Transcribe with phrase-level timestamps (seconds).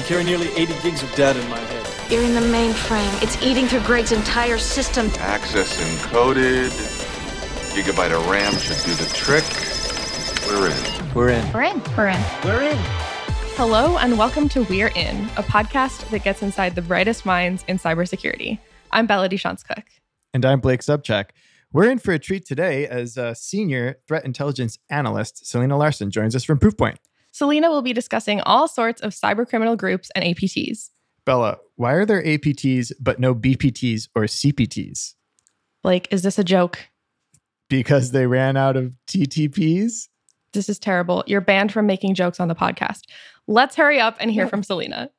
[0.00, 2.10] can carry nearly 80 gigs of data in my head.
[2.10, 3.22] You're in the mainframe.
[3.22, 5.10] It's eating through Greg's entire system.
[5.18, 6.70] Access encoded.
[7.74, 9.44] Gigabyte of RAM should do the trick.
[10.46, 11.14] We're in.
[11.14, 11.52] We're in.
[11.52, 11.82] We're in.
[11.96, 12.24] We're in.
[12.44, 12.78] We're in.
[13.56, 17.78] Hello, and welcome to We're In, a podcast that gets inside the brightest minds in
[17.78, 18.58] cybersecurity.
[18.90, 19.84] I'm Bella DeShantz Cook.
[20.32, 21.26] And I'm Blake Sobczak.
[21.72, 26.34] We're in for a treat today as a senior threat intelligence analyst, Selena Larson, joins
[26.34, 26.96] us from Proofpoint.
[27.32, 30.90] Selena will be discussing all sorts of cybercriminal groups and APTs.
[31.24, 35.14] Bella, why are there APTs but no BPTs or CPTs?
[35.82, 36.88] Blake, is this a joke?
[37.68, 40.08] Because they ran out of TTPs?
[40.52, 41.22] This is terrible.
[41.26, 43.02] You're banned from making jokes on the podcast.
[43.46, 45.10] Let's hurry up and hear from Selena.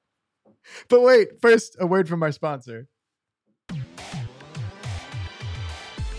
[0.90, 2.88] But wait, first, a word from our sponsor.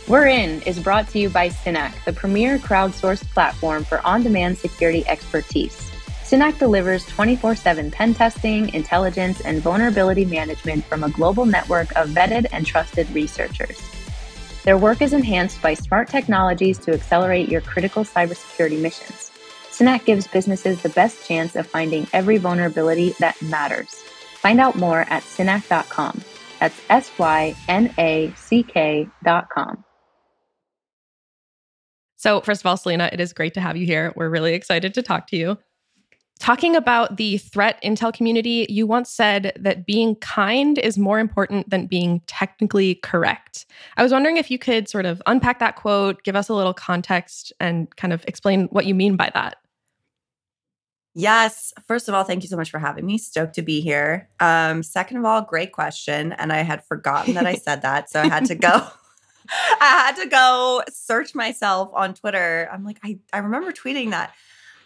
[0.08, 4.58] We're In is brought to you by Synack, the premier crowdsourced platform for on demand
[4.58, 5.92] security expertise.
[6.24, 12.08] Synack delivers 24 7 pen testing, intelligence, and vulnerability management from a global network of
[12.08, 13.80] vetted and trusted researchers.
[14.64, 19.30] Their work is enhanced by smart technologies to accelerate your critical cybersecurity missions.
[19.70, 23.94] Synack gives businesses the best chance of finding every vulnerability that matters.
[24.34, 26.22] Find out more at synack.com.
[26.58, 29.84] That's S Y N A C K.com.
[32.22, 34.12] So, first of all, Selena, it is great to have you here.
[34.14, 35.58] We're really excited to talk to you.
[36.38, 41.68] Talking about the threat intel community, you once said that being kind is more important
[41.70, 43.66] than being technically correct.
[43.96, 46.72] I was wondering if you could sort of unpack that quote, give us a little
[46.72, 49.56] context, and kind of explain what you mean by that.
[51.16, 51.72] Yes.
[51.88, 53.18] First of all, thank you so much for having me.
[53.18, 54.28] Stoked to be here.
[54.38, 56.34] Um, second of all, great question.
[56.34, 58.10] And I had forgotten that I said that.
[58.10, 58.86] So I had to go.
[59.80, 62.68] I had to go search myself on Twitter.
[62.72, 64.34] I'm like, I, I remember tweeting that.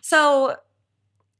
[0.00, 0.56] So,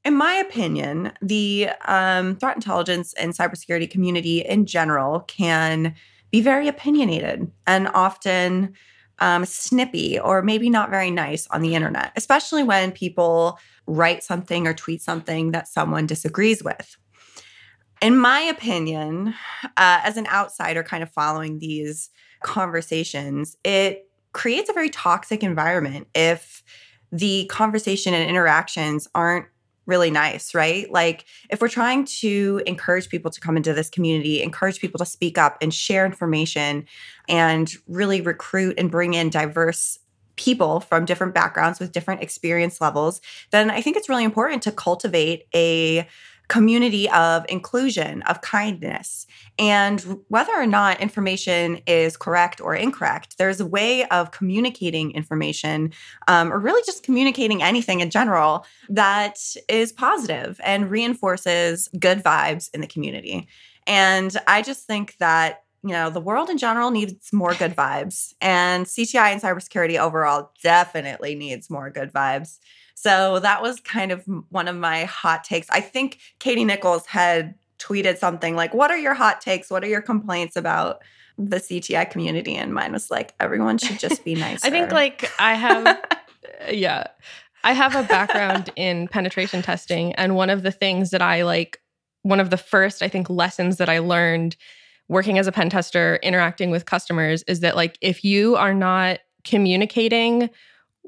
[0.05, 5.95] in my opinion, the um, threat intelligence and cybersecurity community in general can
[6.31, 8.75] be very opinionated and often
[9.19, 14.67] um, snippy or maybe not very nice on the internet, especially when people write something
[14.67, 16.97] or tweet something that someone disagrees with.
[18.03, 19.35] In my opinion,
[19.65, 22.11] uh, as an outsider kind of following these
[22.43, 26.63] conversations, it creates a very toxic environment if
[27.13, 29.47] the conversation and interactions aren't
[29.87, 30.91] really nice, right?
[30.91, 35.07] Like if we're trying to encourage people to come into this community, encourage people to
[35.07, 36.87] speak up and share information
[37.29, 40.01] and really recruit and bring in diverse
[40.35, 43.21] people from different backgrounds with different experience levels,
[43.53, 46.07] then I think it's really important to cultivate a
[46.49, 49.27] community of inclusion, of kindness.
[49.59, 55.93] And whether or not information is correct or incorrect, there's a way of communicating information
[56.29, 62.71] um, or really just communicating anything in general that is positive and reinforces good vibes
[62.73, 63.49] in the community.
[63.87, 68.35] And I just think that you know, the world in general needs more good vibes,
[68.41, 72.59] and CTI and cybersecurity overall definitely needs more good vibes.
[72.99, 75.69] So that was kind of one of my hot takes.
[75.69, 79.71] I think Katie Nichols had tweeted something like, What are your hot takes?
[79.71, 81.03] What are your complaints about
[81.37, 82.57] the CTI community?
[82.57, 84.65] And mine was like, Everyone should just be nice.
[84.65, 87.09] I think, like, I have, uh, yeah,
[87.65, 90.15] I have a background in penetration testing.
[90.15, 91.83] And one of the things that I like,
[92.23, 94.57] one of the first, I think, lessons that I learned
[95.09, 99.19] working as a pen tester, interacting with customers is that, like, if you are not
[99.45, 100.49] communicating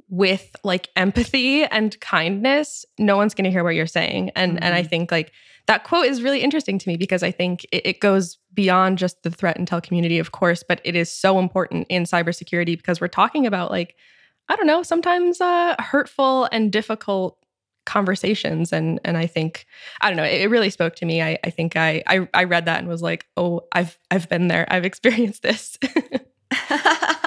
[0.09, 4.31] with like empathy and kindness, no one's going to hear what you're saying.
[4.37, 4.65] And mm-hmm.
[4.65, 4.89] and I mm-hmm.
[4.89, 5.33] think like
[5.67, 9.23] that quote is really interesting to me because I think it, it, goes beyond just
[9.23, 13.09] the threat intel community, of course, but it is so important in cybersecurity because we're
[13.09, 13.95] talking about like
[14.49, 17.39] I don't know, sometimes uh, hurtful and difficult
[17.89, 19.65] conversations and and I think
[20.03, 22.45] I don't know it, it really spoke to me I I think I, I I
[22.45, 25.79] read that and was like oh I've I've been there I've experienced this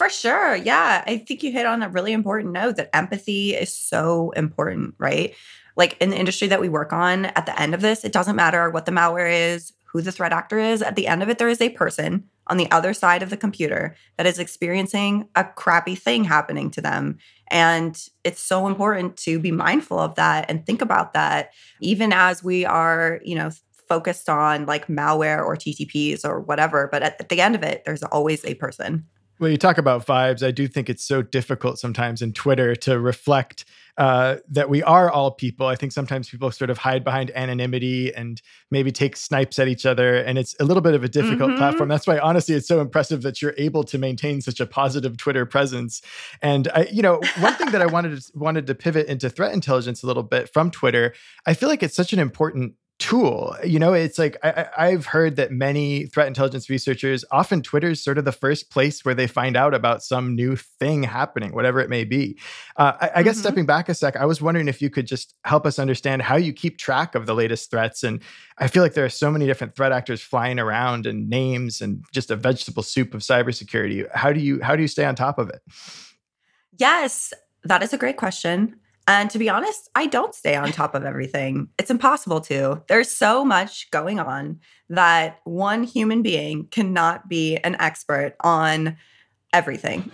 [0.00, 0.56] For sure.
[0.56, 1.04] Yeah.
[1.06, 5.34] I think you hit on a really important note that empathy is so important, right?
[5.76, 8.34] Like in the industry that we work on, at the end of this, it doesn't
[8.34, 10.80] matter what the malware is, who the threat actor is.
[10.80, 13.36] At the end of it, there is a person on the other side of the
[13.36, 17.18] computer that is experiencing a crappy thing happening to them.
[17.50, 21.50] And it's so important to be mindful of that and think about that,
[21.82, 23.50] even as we are, you know,
[23.86, 26.88] focused on like malware or TTPs or whatever.
[26.90, 29.04] But at, at the end of it, there's always a person.
[29.40, 30.46] Well, you talk about vibes.
[30.46, 33.64] I do think it's so difficult sometimes in Twitter to reflect
[33.96, 35.66] uh, that we are all people.
[35.66, 38.40] I think sometimes people sort of hide behind anonymity and
[38.70, 41.58] maybe take snipes at each other, and it's a little bit of a difficult mm-hmm.
[41.58, 41.88] platform.
[41.88, 45.46] That's why, honestly, it's so impressive that you're able to maintain such a positive Twitter
[45.46, 46.02] presence.
[46.42, 49.54] And I, you know, one thing that I wanted to, wanted to pivot into threat
[49.54, 51.14] intelligence a little bit from Twitter.
[51.46, 53.56] I feel like it's such an important tool.
[53.64, 58.04] You know, it's like I, have heard that many threat intelligence researchers often Twitter is
[58.04, 61.80] sort of the first place where they find out about some new thing happening, whatever
[61.80, 62.38] it may be.
[62.76, 63.40] Uh, I, I guess mm-hmm.
[63.40, 66.36] stepping back a sec, I was wondering if you could just help us understand how
[66.36, 68.04] you keep track of the latest threats.
[68.04, 68.22] And
[68.58, 72.04] I feel like there are so many different threat actors flying around and names and
[72.12, 74.06] just a vegetable soup of cybersecurity.
[74.14, 75.62] How do you how do you stay on top of it?
[76.78, 77.32] Yes,
[77.64, 78.79] that is a great question.
[79.06, 81.68] And to be honest, I don't stay on top of everything.
[81.78, 82.82] It's impossible to.
[82.88, 88.96] There's so much going on that one human being cannot be an expert on
[89.52, 90.10] everything.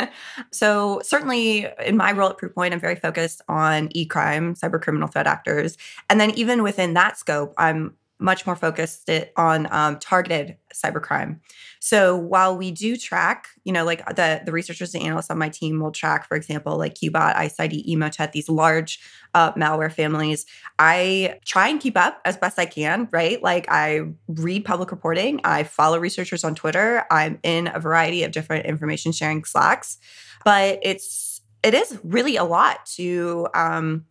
[0.52, 5.08] so, certainly in my role at Proofpoint, I'm very focused on e crime, cyber criminal
[5.08, 5.76] threat actors.
[6.08, 11.38] And then, even within that scope, I'm much more focused on um, targeted cybercrime.
[11.80, 15.48] So while we do track, you know, like the the researchers and analysts on my
[15.48, 19.00] team will track, for example, like Qbot, IcedID, Emotet, these large
[19.34, 20.46] uh, malware families.
[20.78, 23.42] I try and keep up as best I can, right?
[23.42, 28.32] Like I read public reporting, I follow researchers on Twitter, I'm in a variety of
[28.32, 29.98] different information sharing Slacks,
[30.44, 34.06] but it's it is really a lot to um,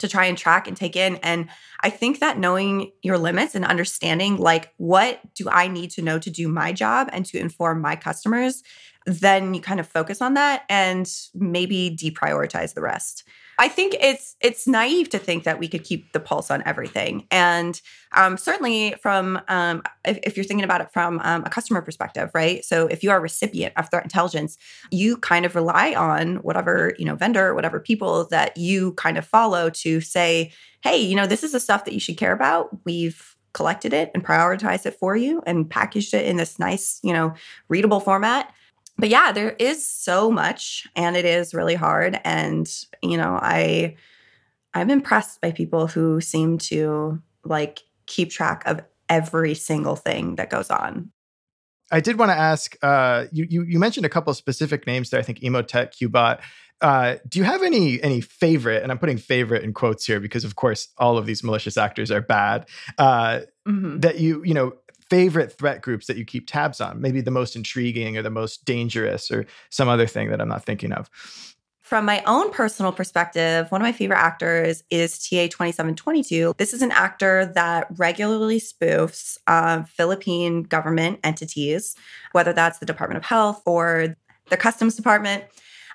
[0.00, 1.16] to try and track and take in.
[1.16, 1.48] And
[1.80, 6.18] I think that knowing your limits and understanding, like, what do I need to know
[6.18, 8.62] to do my job and to inform my customers,
[9.06, 13.24] then you kind of focus on that and maybe deprioritize the rest.
[13.60, 17.26] I think it's it's naive to think that we could keep the pulse on everything,
[17.30, 17.78] and
[18.12, 22.30] um, certainly from um, if, if, you're thinking about it from um, a customer perspective,
[22.32, 22.64] right?
[22.64, 24.56] So if you are a recipient of threat intelligence,
[24.90, 29.26] you kind of rely on whatever you know vendor, whatever people that you kind of
[29.26, 30.52] follow to say,
[30.82, 32.70] hey, you know, this is the stuff that you should care about.
[32.86, 37.12] We've collected it and prioritized it for you and packaged it in this nice, you
[37.12, 37.34] know,
[37.68, 38.54] readable format
[39.00, 42.20] but yeah, there is so much and it is really hard.
[42.24, 42.70] And,
[43.02, 43.96] you know, I
[44.74, 50.50] I'm impressed by people who seem to like keep track of every single thing that
[50.50, 51.10] goes on.
[51.90, 52.76] I did want to ask.
[52.82, 55.18] Uh, you, you, you mentioned a couple of specific names there.
[55.18, 56.40] I think Emotet, Qbot.
[56.80, 58.82] Uh, do you have any any favorite?
[58.82, 62.10] And I'm putting favorite in quotes here because, of course, all of these malicious actors
[62.10, 62.68] are bad.
[62.96, 63.98] Uh, mm-hmm.
[63.98, 64.74] That you you know
[65.10, 68.64] favorite threat groups that you keep tabs on, maybe the most intriguing or the most
[68.64, 71.10] dangerous or some other thing that I'm not thinking of.
[71.82, 76.56] From my own personal perspective, one of my favorite actors is TA2722.
[76.56, 81.96] This is an actor that regularly spoofs uh, Philippine government entities,
[82.30, 84.14] whether that's the Department of Health or
[84.50, 85.42] the Customs Department.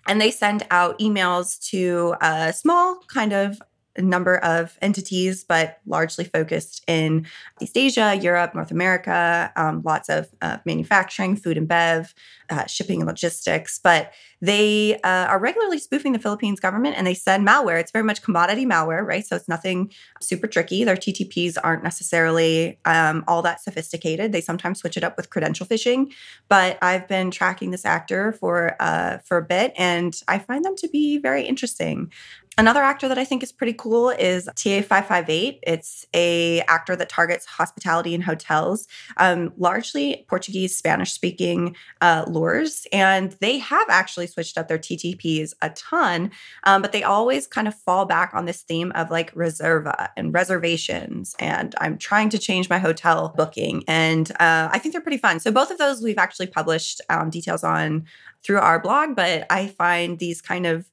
[0.05, 3.61] And they send out emails to a small kind of
[3.97, 7.25] number of entities, but largely focused in
[7.61, 12.13] East Asia, Europe, North America, um, lots of uh, manufacturing, food and bev,
[12.49, 13.79] uh, shipping and logistics.
[13.79, 14.11] But
[14.41, 17.79] they uh, are regularly spoofing the Philippines government and they send malware.
[17.79, 19.25] It's very much commodity malware, right?
[19.25, 20.83] So it's nothing super tricky.
[20.83, 24.31] Their TTPs aren't necessarily um, all that sophisticated.
[24.31, 26.13] They sometimes switch it up with credential phishing.
[26.49, 30.75] But I've been tracking this actor for uh, for a bit, and I find them
[30.77, 32.11] to be very interesting.
[32.57, 35.59] Another actor that I think is pretty cool is TA558.
[35.63, 38.87] It's a actor that targets hospitality and hotels,
[39.17, 42.87] um, largely Portuguese, Spanish speaking uh, lures.
[42.93, 46.31] And they have actually switched up their TTPs a ton,
[46.63, 50.33] um, but they always kind of fall back on this theme of like reserva and
[50.33, 51.35] reservations.
[51.39, 53.83] And I'm trying to change my hotel booking.
[53.85, 55.41] And uh, I think they're pretty fun.
[55.41, 58.05] So both of those we've actually published um, details on
[58.43, 60.89] through our blog, but I find these kind of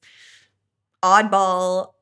[1.03, 1.93] oddball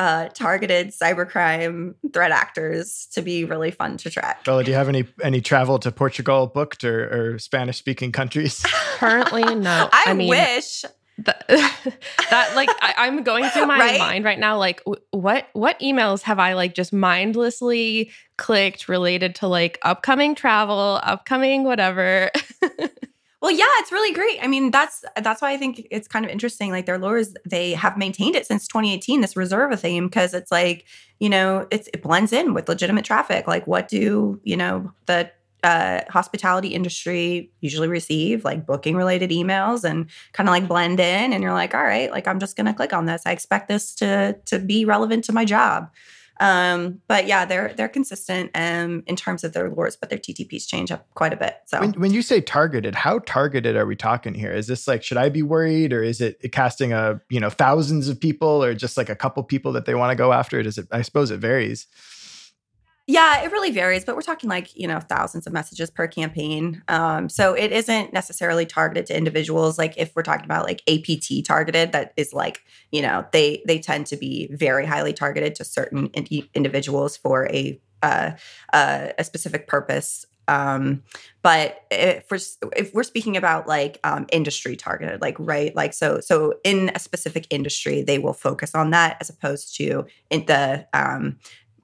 [0.00, 4.42] uh, targeted cybercrime threat actors to be really fun to track.
[4.44, 8.64] Bella, do you have any any travel to Portugal booked or, or Spanish speaking countries?
[8.96, 9.90] Currently, no.
[9.92, 10.86] I, I mean, wish.
[11.18, 11.46] That,
[12.30, 13.98] that like I, am going through my right?
[13.98, 19.34] mind right now like w- what what emails have i like just mindlessly clicked related
[19.34, 22.30] to like upcoming travel upcoming whatever
[23.40, 24.38] Well, yeah, it's really great.
[24.42, 26.70] I mean, that's that's why I think it's kind of interesting.
[26.70, 29.22] Like their lures, they have maintained it since 2018.
[29.22, 30.84] This reserva theme because it's like
[31.20, 33.46] you know it's it blends in with legitimate traffic.
[33.48, 35.30] Like what do you know the
[35.62, 41.32] uh, hospitality industry usually receive like booking related emails and kind of like blend in
[41.32, 43.94] and you're like all right like i'm just to click on this i expect this
[43.94, 45.90] to to be relevant to my job
[46.40, 50.66] um, but yeah, they're they're consistent um, in terms of their lures, but their TTPs
[50.66, 51.58] change up quite a bit.
[51.66, 54.50] So when, when you say targeted, how targeted are we talking here?
[54.50, 58.08] Is this like should I be worried, or is it casting a you know thousands
[58.08, 60.62] of people, or just like a couple people that they want to go after?
[60.62, 60.88] Does it?
[60.90, 61.86] I suppose it varies.
[63.10, 66.80] Yeah, it really varies, but we're talking like, you know, thousands of messages per campaign.
[66.86, 69.78] Um, so it isn't necessarily targeted to individuals.
[69.78, 72.62] Like if we're talking about like APT targeted, that is like,
[72.92, 77.48] you know, they they tend to be very highly targeted to certain in- individuals for
[77.48, 78.30] a uh,
[78.72, 80.24] uh, a specific purpose.
[80.50, 81.04] Um,
[81.42, 82.40] but if we're,
[82.76, 86.98] if we're speaking about like um, industry targeted, like right, like so so in a
[86.98, 91.38] specific industry, they will focus on that as opposed to in the um,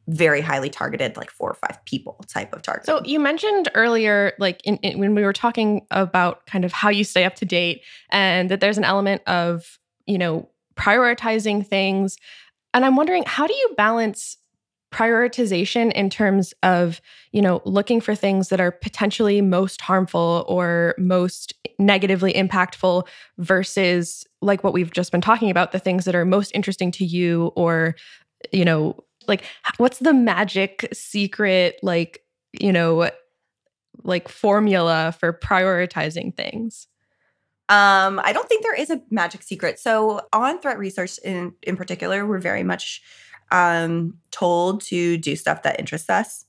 [0.08, 2.86] very highly targeted, like four or five people type of target.
[2.86, 6.90] So you mentioned earlier, like in, in, when we were talking about kind of how
[6.90, 12.16] you stay up to date, and that there's an element of you know prioritizing things,
[12.72, 14.36] and I'm wondering how do you balance
[14.92, 17.00] prioritization in terms of
[17.32, 23.06] you know looking for things that are potentially most harmful or most negatively impactful
[23.38, 27.04] versus like what we've just been talking about the things that are most interesting to
[27.04, 27.96] you or
[28.52, 28.96] you know
[29.28, 29.44] like
[29.78, 33.10] what's the magic secret like you know
[34.04, 36.86] like formula for prioritizing things
[37.68, 39.80] um, I don't think there is a magic secret.
[39.80, 43.02] So on threat research in in particular, we're very much
[43.50, 46.45] um, told to do stuff that interests us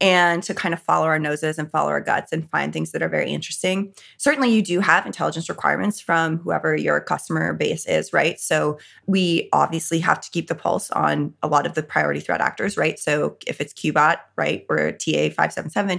[0.00, 3.02] and to kind of follow our noses and follow our guts and find things that
[3.02, 3.92] are very interesting.
[4.18, 8.40] Certainly, you do have intelligence requirements from whoever your customer base is, right?
[8.40, 12.40] So, we obviously have to keep the pulse on a lot of the priority threat
[12.40, 12.98] actors, right?
[12.98, 15.98] So, if it's QBot, right, or TA 577,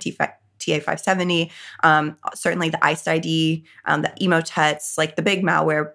[0.60, 1.52] TA 570,
[1.84, 3.08] um, certainly the ICE
[3.86, 5.94] um, the Emotets, like the big malware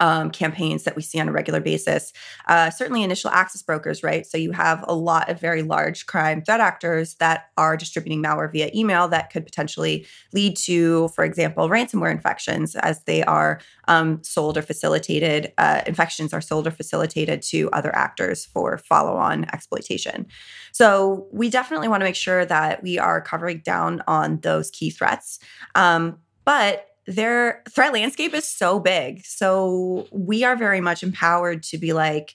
[0.00, 2.12] um, campaigns that we see on a regular basis.
[2.48, 4.26] Uh, certainly, initial access brokers, right?
[4.26, 8.50] So you have a lot of very large crime threat actors that are distributing malware
[8.50, 14.22] via email that could potentially lead to, for example, ransomware infections as they are um,
[14.22, 15.52] sold or facilitated.
[15.58, 20.26] Uh, infections are sold or facilitated to other actors for follow on exploitation.
[20.72, 24.90] So we definitely want to make sure that we are covering down on those key
[24.90, 25.38] threats.
[25.74, 29.24] Um, but their threat landscape is so big.
[29.24, 32.34] So we are very much empowered to be like,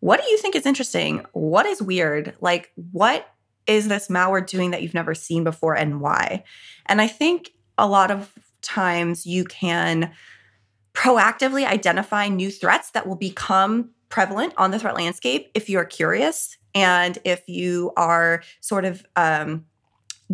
[0.00, 1.24] what do you think is interesting?
[1.32, 2.34] What is weird?
[2.40, 3.28] Like, what
[3.66, 6.44] is this malware doing that you've never seen before and why?
[6.86, 8.32] And I think a lot of
[8.62, 10.12] times you can
[10.94, 16.56] proactively identify new threats that will become prevalent on the threat landscape if you're curious
[16.74, 19.64] and if you are sort of um,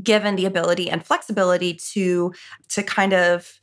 [0.03, 2.33] given the ability and flexibility to
[2.69, 3.61] to kind of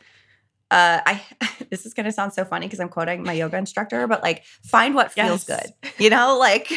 [0.71, 1.21] uh, I
[1.69, 4.95] this is gonna sound so funny because I'm quoting my yoga instructor, but like find
[4.95, 5.71] what feels yes.
[5.81, 6.71] good, you know, like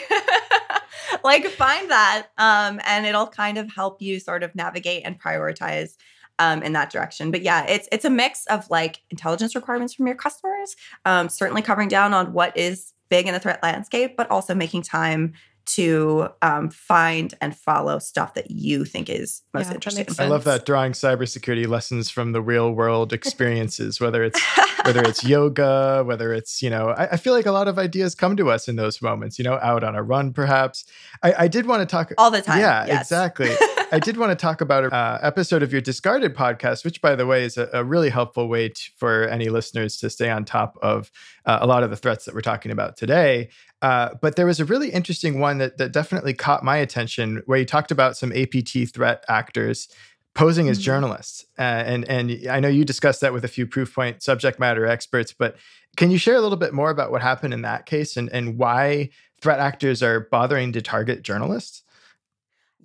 [1.25, 5.97] like find that, um, and it'll kind of help you sort of navigate and prioritize
[6.39, 7.31] um, in that direction.
[7.31, 11.63] But yeah, it's it's a mix of like intelligence requirements from your customers, um, certainly
[11.63, 15.35] covering down on what is big in the threat landscape, but also making time
[15.67, 20.07] to um, find and follow stuff that you think is most yeah, interesting.
[20.19, 24.41] I love that drawing cybersecurity lessons from the real world experiences, whether it's
[24.85, 28.15] whether it's yoga, whether it's you know, I, I, feel like a lot of ideas
[28.15, 29.39] come to us in those moments.
[29.39, 30.85] You know, out on a run, perhaps.
[31.23, 32.61] I, I did want to talk all the time.
[32.61, 33.03] Yeah, yes.
[33.03, 33.51] exactly.
[33.93, 37.15] I did want to talk about an uh, episode of your Discarded podcast, which, by
[37.15, 40.45] the way, is a, a really helpful way to, for any listeners to stay on
[40.45, 41.11] top of
[41.47, 43.51] uh, a lot of the threats that we're talking about today.
[43.83, 47.59] Uh, but there was a really interesting one that, that definitely caught my attention where
[47.59, 49.89] you talked about some APT threat actors
[50.35, 50.85] posing as mm-hmm.
[50.85, 51.45] journalists.
[51.59, 55.33] Uh, and, and I know you discussed that with a few Proofpoint subject matter experts,
[55.33, 55.57] but
[55.97, 58.59] can you share a little bit more about what happened in that case and, and
[58.59, 61.84] why threat actors are bothering to target journalists?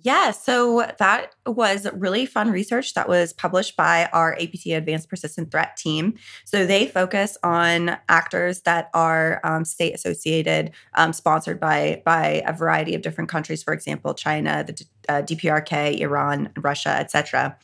[0.02, 5.50] Yeah, so that was really fun research that was published by our APT Advanced Persistent
[5.50, 6.14] Threat team.
[6.44, 12.52] So they focus on actors that are um, state associated, um, sponsored by by a
[12.54, 13.62] variety of different countries.
[13.62, 17.58] For example, China, the uh, DPRK, Iran, Russia, etc.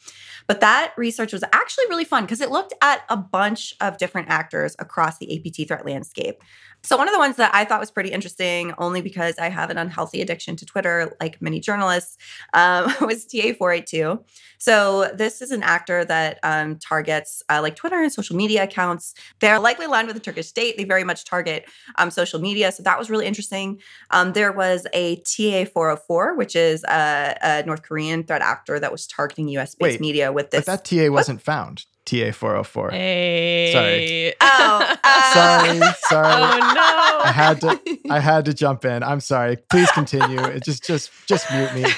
[0.47, 4.28] But that research was actually really fun because it looked at a bunch of different
[4.28, 6.43] actors across the APT threat landscape.
[6.83, 9.71] So, one of the ones that I thought was pretty interesting, only because I have
[9.71, 12.16] an unhealthy addiction to Twitter, like many journalists,
[12.54, 14.23] um, was TA482.
[14.59, 19.14] So, this is an actor that um, targets uh, like Twitter and social media accounts.
[19.40, 20.76] They're likely aligned with the Turkish state.
[20.76, 22.71] They very much target um, social media.
[22.71, 23.80] So, that was really interesting.
[24.11, 29.06] Um, there was a TA404, which is a, a, North Korean threat actor that was
[29.06, 30.64] targeting US based media with this.
[30.64, 31.45] But that TA wasn't what?
[31.45, 31.85] found.
[32.06, 32.90] TA 404.
[32.90, 33.70] Hey.
[33.72, 34.34] Sorry.
[34.40, 36.32] Oh, uh, sorry, sorry.
[36.32, 37.25] Oh no.
[37.25, 39.02] I had to I had to jump in.
[39.02, 39.56] I'm sorry.
[39.56, 40.42] Please continue.
[40.42, 41.84] It just just just mute me.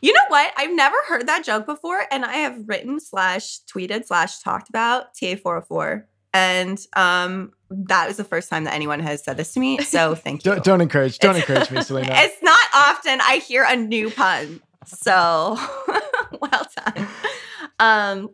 [0.00, 0.52] You know what?
[0.56, 5.14] I've never heard that joke before, and I have written slash tweeted slash talked about
[5.18, 6.06] TA 404.
[6.32, 9.78] And um that was the first time that anyone has said this to me.
[9.78, 10.52] So thank you.
[10.52, 12.12] don't, don't encourage, don't it's, encourage me, Selena.
[12.12, 14.60] It's not often I hear a new pun.
[14.86, 15.58] So
[16.40, 17.08] well done.
[17.80, 18.30] Um,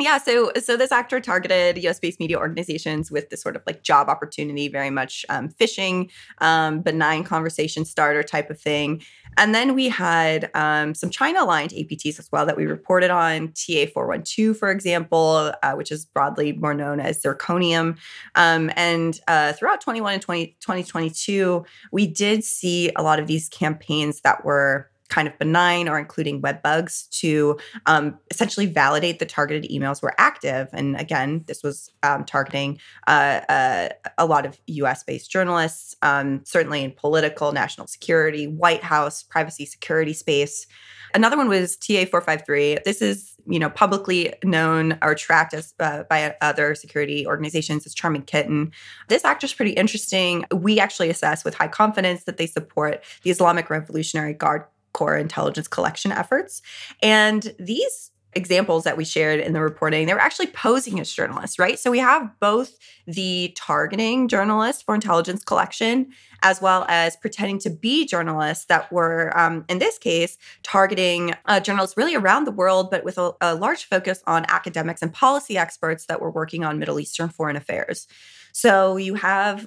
[0.00, 3.82] yeah so so this actor targeted us based media organizations with this sort of like
[3.82, 9.02] job opportunity very much um, phishing um, benign conversation starter type of thing
[9.38, 13.48] And then we had um, some China aligned APTs as well that we reported on
[13.48, 17.98] TA412, for example, uh, which is broadly more known as zirconium.
[18.34, 23.48] Um, and uh, throughout 21 and 20, 2022, we did see a lot of these
[23.48, 29.26] campaigns that were kind of benign or including web bugs to um, essentially validate the
[29.26, 30.68] targeted emails were active.
[30.72, 36.42] And again, this was um, targeting uh, uh, a lot of US based journalists, um,
[36.44, 40.66] certainly in political, national security, White House, privacy security space.
[41.14, 42.84] Another one was TA453.
[42.84, 47.94] This is you know publicly known or tracked as uh, by other security organizations as
[47.94, 48.72] Charming Kitten.
[49.08, 50.44] This actor is pretty interesting.
[50.52, 54.64] We actually assess with high confidence that they support the Islamic Revolutionary Guard
[54.96, 56.62] Corps intelligence collection efforts.
[57.02, 61.58] And these examples that we shared in the reporting, they were actually posing as journalists,
[61.58, 61.78] right?
[61.78, 62.76] So we have both
[63.06, 66.12] the targeting journalists for intelligence collection,
[66.42, 71.60] as well as pretending to be journalists that were, um, in this case, targeting uh,
[71.60, 75.56] journalists really around the world, but with a, a large focus on academics and policy
[75.56, 78.06] experts that were working on Middle Eastern foreign affairs.
[78.52, 79.66] So you have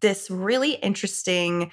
[0.00, 1.70] this really interesting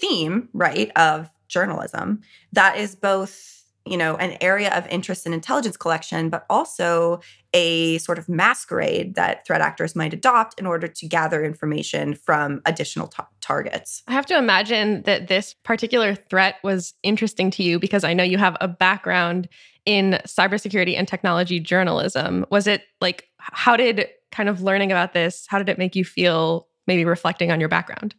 [0.00, 2.20] theme, right, of journalism.
[2.52, 3.54] That is both
[3.86, 7.20] you know an area of interest in intelligence collection but also
[7.52, 12.60] a sort of masquerade that threat actors might adopt in order to gather information from
[12.66, 14.02] additional t- targets.
[14.08, 18.24] I have to imagine that this particular threat was interesting to you because i know
[18.24, 19.48] you have a background
[19.86, 22.46] in cybersecurity and technology journalism.
[22.50, 26.04] Was it like how did kind of learning about this how did it make you
[26.04, 28.14] feel maybe reflecting on your background?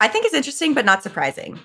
[0.00, 1.58] I think it's interesting, but not surprising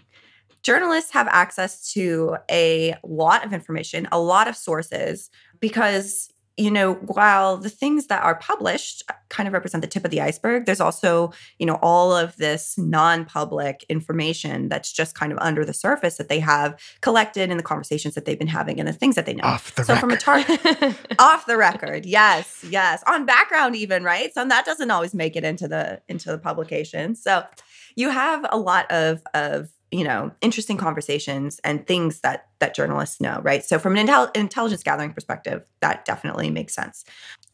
[0.64, 5.30] journalists have access to a lot of information, a lot of sources,
[5.60, 10.06] because you know, while the things that are published uh, kind of represent the tip
[10.06, 15.16] of the iceberg, there's also, you know, all of this non public information that's just
[15.16, 18.48] kind of under the surface that they have collected in the conversations that they've been
[18.48, 19.44] having and the things that they know.
[19.44, 20.02] Off the so, record.
[20.02, 24.32] from a target, off the record, yes, yes, on background, even, right?
[24.34, 27.16] So, that doesn't always make it into the into the publication.
[27.16, 27.44] So,
[27.96, 33.22] you have a lot of of you know interesting conversations and things that that journalists
[33.22, 33.64] know right?
[33.64, 37.06] So from an intel- intelligence gathering perspective that definitely makes sense.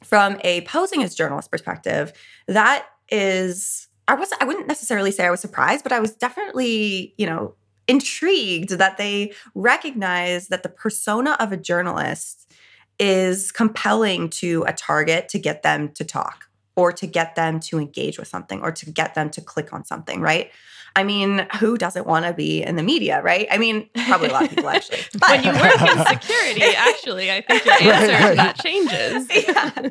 [0.04, 2.14] From a posing as journalist perspective
[2.48, 7.14] that is i was i wouldn't necessarily say i was surprised but i was definitely
[7.18, 7.56] you know
[7.88, 12.54] intrigued that they recognize that the persona of a journalist
[13.00, 17.80] is compelling to a target to get them to talk or to get them to
[17.80, 20.52] engage with something or to get them to click on something right
[20.96, 23.48] I mean, who doesn't want to be in the media, right?
[23.52, 25.00] I mean, probably a lot of people actually.
[25.18, 28.38] But when you work in security, actually, I think your answer right, right.
[28.38, 29.28] that changes.
[29.48, 29.90] yeah.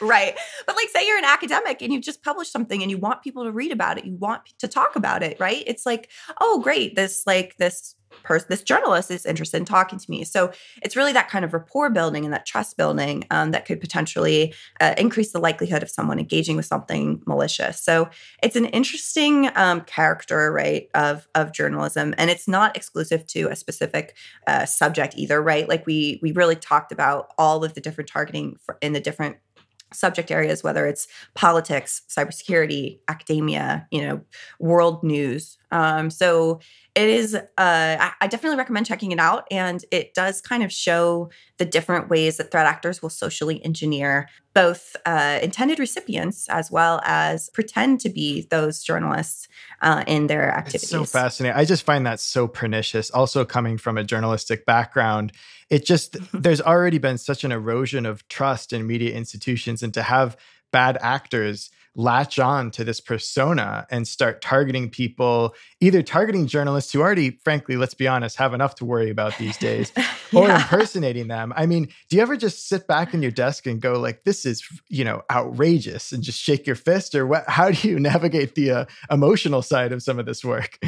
[0.00, 0.38] right.
[0.66, 3.44] But like say you're an academic and you've just published something and you want people
[3.44, 5.62] to read about it, you want to talk about it, right?
[5.66, 10.10] It's like, oh great, this like this person, this journalist is interested in talking to
[10.10, 10.24] me.
[10.24, 10.52] So
[10.82, 14.54] it's really that kind of rapport building and that trust building um, that could potentially
[14.80, 17.80] uh, increase the likelihood of someone engaging with something malicious.
[17.80, 18.08] So
[18.42, 23.56] it's an interesting um, character, right, of of journalism, and it's not exclusive to a
[23.56, 25.68] specific uh, subject either, right?
[25.68, 29.36] Like we we really talked about all of the different targeting for, in the different
[29.92, 34.20] subject areas whether it's politics cybersecurity academia you know
[34.60, 36.60] world news um, so
[36.94, 41.30] it is uh, I, definitely recommend checking it out and it does kind of show
[41.58, 47.00] the different ways that threat actors will socially engineer both uh, intended recipients as well
[47.04, 49.46] as pretend to be those journalists
[49.82, 53.78] uh, in their activities it's so fascinating i just find that so pernicious also coming
[53.78, 55.32] from a journalistic background.
[55.68, 60.02] It just there's already been such an erosion of trust in media institutions and to
[60.02, 60.36] have
[60.72, 67.00] bad actors latch on to this persona and start targeting people, either targeting journalists who
[67.00, 70.40] already, frankly, let's be honest, have enough to worry about these days, yeah.
[70.40, 71.52] or impersonating them.
[71.56, 74.46] I mean, do you ever just sit back in your desk and go like, "This
[74.46, 77.44] is, you know, outrageous," and just shake your fist, or what?
[77.48, 80.78] How do you navigate the uh, emotional side of some of this work?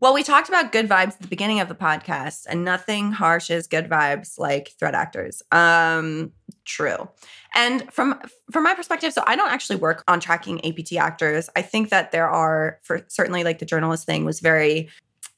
[0.00, 3.50] Well, we talked about good vibes at the beginning of the podcast, and nothing harsh
[3.50, 5.42] is good vibes like threat actors.
[5.50, 6.32] Um,
[6.64, 7.08] true.
[7.54, 8.20] And from
[8.52, 11.50] from my perspective, so I don't actually work on tracking APT actors.
[11.56, 14.88] I think that there are, for certainly, like the journalist thing was very,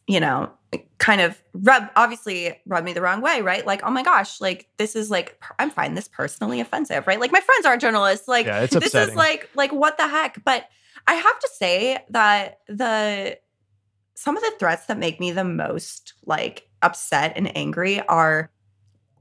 [0.06, 0.50] you know,
[0.98, 3.64] kind of rub obviously rubbed me the wrong way, right?
[3.64, 7.18] Like, oh my gosh, like this is like I'm finding this personally offensive, right?
[7.18, 8.28] Like my friends aren't journalists.
[8.28, 10.44] Like yeah, this is like like what the heck?
[10.44, 10.66] But
[11.06, 13.38] I have to say that the
[14.20, 18.50] some of the threats that make me the most like upset and angry are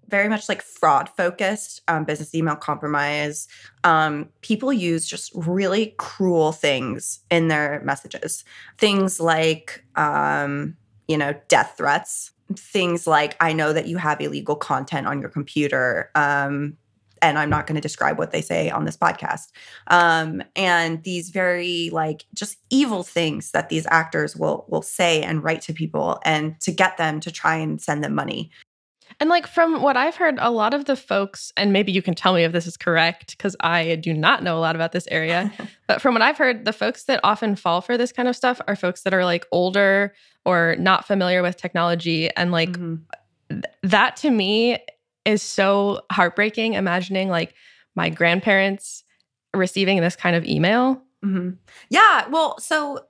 [0.08, 3.48] very much like fraud focused um, business email compromise
[3.84, 8.44] um, people use just really cruel things in their messages
[8.78, 10.76] things like um,
[11.10, 15.30] you know, death threats, things like I know that you have illegal content on your
[15.30, 16.12] computer.
[16.14, 16.78] Um,
[17.22, 19.48] and I'm not going to describe what they say on this podcast.
[19.88, 25.44] Um, and these very like just evil things that these actors will will say and
[25.44, 28.52] write to people and to get them to try and send them money.
[29.20, 32.14] And like from what I've heard, a lot of the folks, and maybe you can
[32.14, 35.08] tell me if this is correct, because I do not know a lot about this
[35.12, 35.52] area.
[35.88, 38.62] but from what I've heard, the folks that often fall for this kind of stuff
[38.68, 40.14] are folks that are like older
[40.46, 42.30] or not familiar with technology.
[42.36, 42.96] And like mm-hmm.
[43.50, 44.80] th- that to me
[45.30, 47.54] is so heartbreaking imagining like
[47.96, 49.04] my grandparents
[49.56, 51.02] receiving this kind of email.
[51.24, 51.52] Mm-hmm.
[51.90, 52.28] Yeah.
[52.30, 53.06] Well, so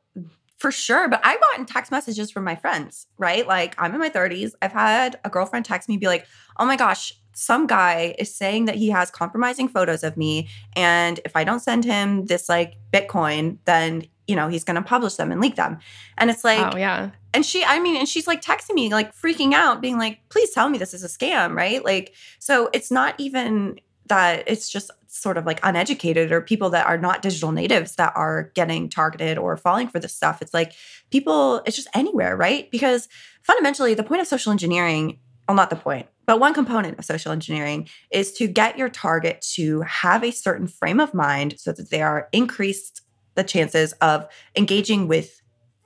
[0.57, 1.07] for sure.
[1.07, 3.47] But I've gotten text messages from my friends, right?
[3.47, 4.51] Like I'm in my 30s.
[4.61, 6.27] I've had a girlfriend text me be like,
[6.57, 10.49] oh my gosh, some guy is saying that he has compromising photos of me.
[10.75, 14.81] And if I don't send him this like Bitcoin, then, you know, he's going to
[14.83, 15.79] publish them and leak them.
[16.19, 17.09] And it's like, oh, yeah.
[17.33, 20.51] And she, I mean, and she's like texting me, like freaking out, being like, please
[20.51, 21.83] tell me this is a scam, right?
[21.83, 26.85] Like, so it's not even that it's just sort of like uneducated or people that
[26.85, 30.43] are not digital natives that are getting targeted or falling for this stuff.
[30.43, 30.73] It's like
[31.09, 32.69] people, it's just anywhere, right?
[32.69, 33.07] Because
[33.41, 37.31] fundamentally, the point of social engineering, well, not the point, but one component of social
[37.31, 41.89] engineering is to get your target to have a certain frame of mind so that
[41.89, 43.01] they are increased
[43.39, 45.41] the chances of engaging with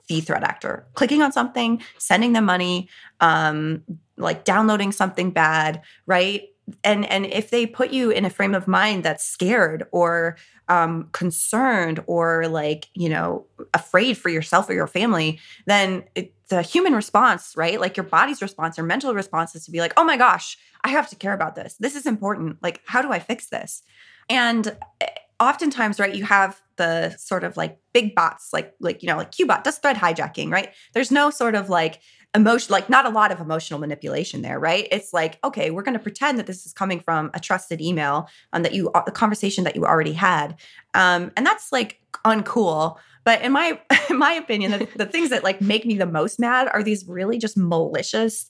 [0.07, 2.89] the threat actor, clicking on something, sending them money,
[3.21, 3.81] um,
[4.17, 6.49] like downloading something bad, right?
[6.83, 10.37] and and if they put you in a frame of mind that's scared or
[10.69, 16.61] um, concerned or like you know afraid for yourself or your family then it, the
[16.61, 17.79] human response right?
[17.79, 20.89] Like your body's response or mental response is to be like oh my gosh i
[20.89, 21.75] have to care about this.
[21.79, 22.57] This is important.
[22.61, 23.83] Like how do i fix this?
[24.29, 25.07] And eh,
[25.39, 29.31] oftentimes right you have the sort of like big bots like like you know like
[29.31, 30.69] qbot does thread hijacking right?
[30.93, 32.01] There's no sort of like
[32.35, 34.87] emotion like not a lot of emotional manipulation there right?
[34.91, 38.27] It's like okay we're going to pretend that this is coming from a trusted email
[38.51, 40.59] and that you the conversation that you already had.
[40.93, 42.97] Um, and that's like uncool.
[43.23, 46.39] But in my in my opinion the, the things that like make me the most
[46.39, 48.49] mad are these really just malicious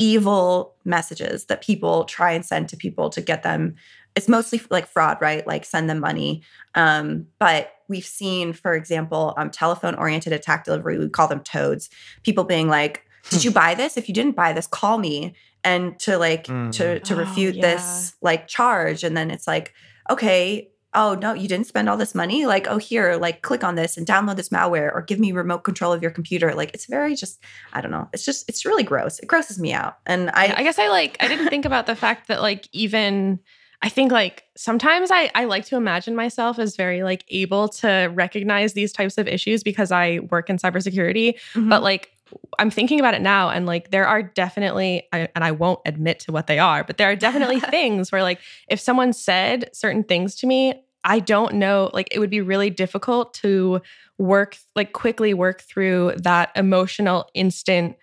[0.00, 3.74] evil messages that people try and send to people to get them
[4.16, 6.42] it's mostly like fraud right like send them money
[6.74, 11.90] um, but we've seen for example um, telephone oriented attack delivery we call them toads
[12.22, 13.96] people being like did you buy this?
[13.96, 16.72] If you didn't buy this, call me and to like mm.
[16.72, 17.74] to to oh, refute yeah.
[17.74, 19.04] this like charge.
[19.04, 19.74] And then it's like,
[20.08, 22.46] okay, oh no, you didn't spend all this money.
[22.46, 25.60] Like, oh here, like click on this and download this malware or give me remote
[25.60, 26.54] control of your computer.
[26.54, 27.40] Like it's very just,
[27.72, 28.08] I don't know.
[28.12, 29.18] It's just it's really gross.
[29.18, 29.98] It grosses me out.
[30.06, 33.40] And I I guess I like I didn't think about the fact that like even
[33.82, 38.10] I think like sometimes I I like to imagine myself as very like able to
[38.14, 41.34] recognize these types of issues because I work in cybersecurity.
[41.54, 41.68] Mm-hmm.
[41.68, 42.10] But like
[42.58, 46.20] I'm thinking about it now and like there are definitely I, and I won't admit
[46.20, 50.04] to what they are, but there are definitely things where like if someone said certain
[50.04, 53.80] things to me, I don't know like it would be really difficult to
[54.18, 57.96] work like quickly work through that emotional instant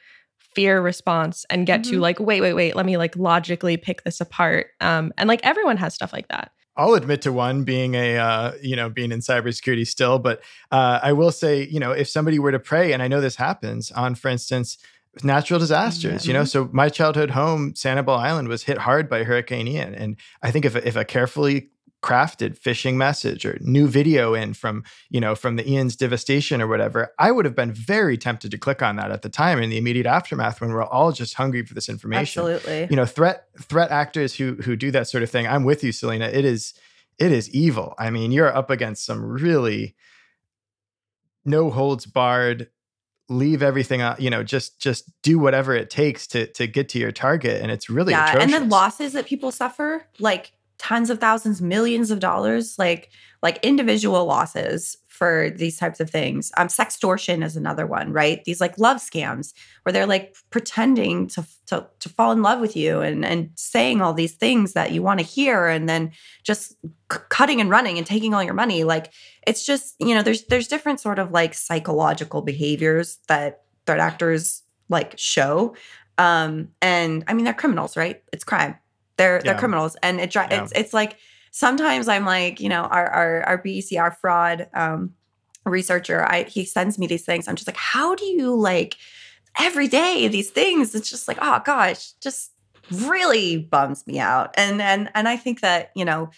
[0.57, 1.91] fear response and get mm-hmm.
[1.91, 5.39] to like wait wait wait let me like logically pick this apart um and like
[5.43, 9.11] everyone has stuff like that I'll admit to one being a uh, you know being
[9.11, 10.41] in cybersecurity still, but
[10.71, 13.37] uh, I will say you know if somebody were to pray, and I know this
[13.37, 14.77] happens on, for instance,
[15.23, 16.21] natural disasters.
[16.21, 16.29] Mm-hmm.
[16.29, 20.17] You know, so my childhood home, Sanibel Island, was hit hard by Hurricane Ian, and
[20.43, 21.69] I think if if a carefully
[22.03, 26.67] crafted phishing message or new video in from you know from the Ian's devastation or
[26.67, 29.69] whatever, I would have been very tempted to click on that at the time in
[29.69, 32.41] the immediate aftermath when we're all just hungry for this information.
[32.41, 35.47] Absolutely, you know, threat threat actors who who do that sort of thing.
[35.47, 36.25] I'm with you, Selena.
[36.25, 36.73] It is
[37.17, 37.95] it is evil.
[37.97, 39.95] I mean, you're up against some really
[41.45, 42.69] no holds barred
[43.29, 46.99] leave everything out you know just just do whatever it takes to to get to
[46.99, 48.53] your target and it's really yeah atrocious.
[48.53, 53.09] and the losses that people suffer like tens of thousands, millions of dollars, like
[53.43, 56.51] like individual losses for these types of things.
[56.57, 58.43] Um, sextortion is another one, right?
[58.45, 62.75] These like love scams where they're like pretending to to, to fall in love with
[62.75, 66.11] you and and saying all these things that you want to hear, and then
[66.43, 66.71] just
[67.11, 68.83] c- cutting and running and taking all your money.
[68.83, 69.11] Like
[69.45, 74.63] it's just you know there's there's different sort of like psychological behaviors that threat actors
[74.89, 75.75] like show.
[76.19, 78.23] Um, and I mean they're criminals, right?
[78.31, 78.77] It's crime
[79.17, 79.43] they're yeah.
[79.43, 80.47] they're criminals, and it yeah.
[80.51, 81.17] it's it's like
[81.51, 85.13] sometimes I'm like, you know, our our our BECR fraud um,
[85.65, 87.47] researcher, I he sends me these things.
[87.47, 88.95] I'm just like, how do you like
[89.59, 90.95] every day these things?
[90.95, 92.51] It's just like, oh gosh, just
[92.91, 94.53] really bums me out.
[94.55, 96.29] And and and I think that you know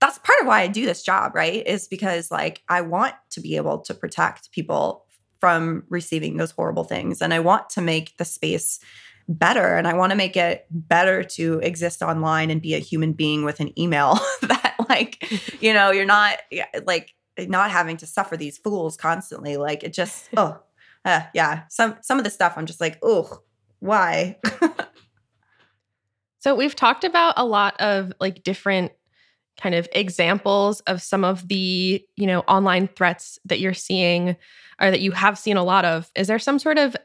[0.00, 1.66] that's part of why I do this job, right?
[1.66, 5.04] Is because like I want to be able to protect people
[5.38, 7.22] from receiving those horrible things.
[7.22, 8.78] And I want to make the space
[9.30, 13.12] better and I want to make it better to exist online and be a human
[13.12, 15.24] being with an email that like,
[15.62, 16.38] you know, you're not
[16.84, 19.56] like not having to suffer these fools constantly.
[19.56, 20.58] Like it just, oh,
[21.04, 21.62] uh, yeah.
[21.68, 23.42] Some some of the stuff I'm just like, oh,
[23.78, 24.38] why?
[26.40, 28.92] so we've talked about a lot of like different
[29.60, 34.36] kind of examples of some of the you know online threats that you're seeing
[34.80, 36.96] or that you have seen a lot of is there some sort of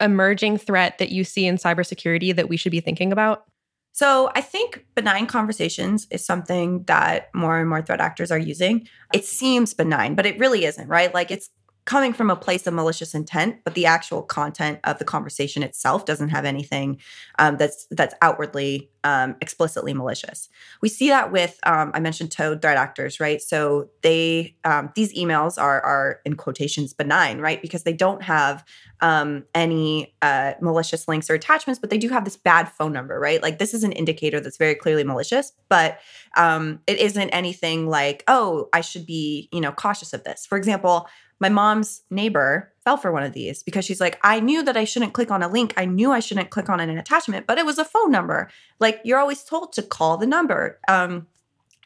[0.00, 3.44] emerging threat that you see in cybersecurity that we should be thinking about
[3.92, 8.88] so I think benign conversations is something that more and more threat actors are using.
[9.12, 11.12] It seems benign, but it really isn't, right?
[11.12, 11.50] Like it's
[11.86, 16.04] coming from a place of malicious intent, but the actual content of the conversation itself
[16.04, 17.00] doesn't have anything
[17.38, 20.48] um, that's that's outwardly um, explicitly malicious.
[20.80, 23.40] We see that with um, I mentioned Toad threat actors, right?
[23.40, 27.60] So they um, these emails are are in quotations benign, right?
[27.62, 28.64] Because they don't have
[29.00, 33.18] um, any uh, malicious links or attachments, but they do have this bad phone number,
[33.18, 33.42] right?
[33.42, 35.98] Like this is an indicator that's very clearly malicious, but
[36.36, 40.46] um, it isn't anything like oh I should be you know cautious of this.
[40.46, 41.08] For example
[41.40, 44.84] my mom's neighbor fell for one of these because she's like, I knew that I
[44.84, 45.74] shouldn't click on a link.
[45.76, 48.50] I knew I shouldn't click on an attachment, but it was a phone number.
[48.78, 50.78] Like you're always told to call the number.
[50.88, 51.26] Um,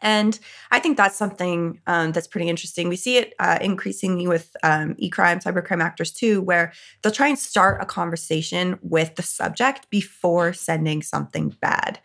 [0.03, 0.39] and
[0.71, 2.89] I think that's something um, that's pretty interesting.
[2.89, 7.39] We see it uh, increasingly with um, e-crime, cybercrime actors too, where they'll try and
[7.39, 12.01] start a conversation with the subject before sending something bad.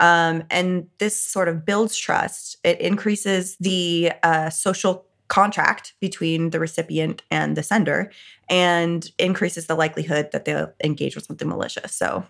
[0.00, 2.56] Um, and this sort of builds trust.
[2.64, 8.10] It increases the uh, social contract between the recipient and the sender
[8.48, 11.94] and increases the likelihood that they'll engage with something malicious.
[11.94, 12.24] So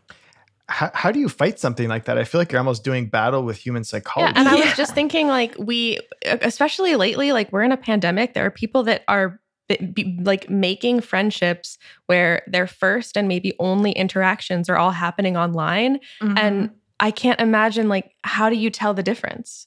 [0.69, 2.17] how, how do you fight something like that?
[2.17, 4.33] I feel like you're almost doing battle with human psychology.
[4.33, 8.33] Yeah, and I was just thinking, like, we, especially lately, like, we're in a pandemic.
[8.33, 9.39] There are people that are
[9.69, 16.01] be, like making friendships where their first and maybe only interactions are all happening online.
[16.23, 16.39] Mm-hmm.
[16.39, 19.67] And I can't imagine, like, how do you tell the difference?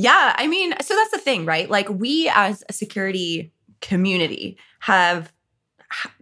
[0.00, 1.68] Yeah, I mean, so that's the thing, right?
[1.68, 5.30] Like we as a security community have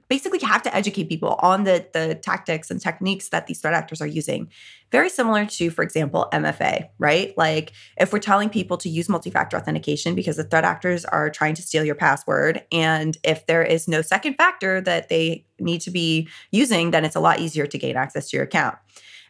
[0.08, 4.00] basically have to educate people on the the tactics and techniques that these threat actors
[4.00, 4.48] are using.
[4.90, 7.36] Very similar to, for example, MFA, right?
[7.38, 11.54] Like if we're telling people to use multi-factor authentication because the threat actors are trying
[11.54, 15.92] to steal your password, and if there is no second factor that they need to
[15.92, 18.76] be using, then it's a lot easier to gain access to your account.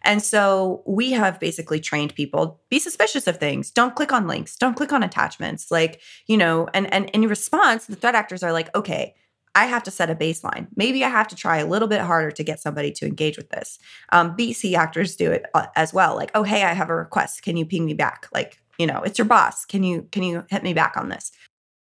[0.03, 3.71] And so we have basically trained people be suspicious of things.
[3.71, 4.57] Don't click on links.
[4.57, 5.71] Don't click on attachments.
[5.71, 9.15] Like, you know, and and in response, the threat actors are like, okay,
[9.55, 10.69] I have to set a baseline.
[10.77, 13.51] Maybe I have to try a little bit harder to get somebody to engage with
[13.51, 13.79] this.
[14.11, 16.15] Um, BC actors do it uh, as well.
[16.15, 17.43] Like, oh, hey, I have a request.
[17.43, 18.29] Can you ping me back?
[18.33, 19.65] Like, you know, it's your boss.
[19.65, 21.33] Can you can you hit me back on this?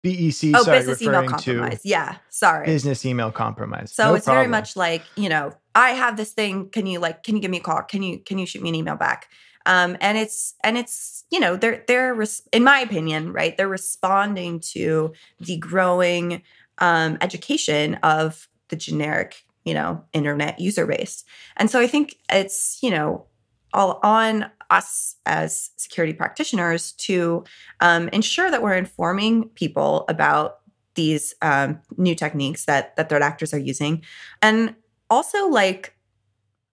[0.02, 1.80] BEC, oh, sorry, business email compromise.
[1.84, 2.66] Yeah, sorry.
[2.66, 3.92] Business email compromise.
[3.92, 4.44] So no it's problem.
[4.44, 6.70] very much like, you know, I have this thing.
[6.70, 7.82] Can you like, can you give me a call?
[7.82, 9.28] Can you, can you shoot me an email back?
[9.66, 13.54] Um, and it's, and it's, you know, they're, they're, res- in my opinion, right.
[13.56, 16.42] They're responding to the growing
[16.78, 21.24] um, education of the generic, you know, internet user base.
[21.58, 23.26] And so I think it's, you know,
[23.72, 27.44] all on us as security practitioners to
[27.80, 30.58] um, ensure that we're informing people about
[30.94, 34.02] these um, new techniques that that threat actors are using,
[34.42, 34.74] and
[35.08, 35.96] also like